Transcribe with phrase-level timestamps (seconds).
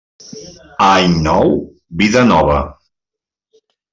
[0.85, 1.51] Any nou,
[2.01, 2.57] vida nova.